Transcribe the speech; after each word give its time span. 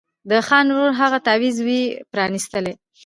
د 0.29 0.31
خان 0.47 0.65
ورور 0.71 0.91
هغه 1.01 1.17
تعویذ 1.27 1.57
وو 1.65 1.79
پرانیستلی 2.11 2.73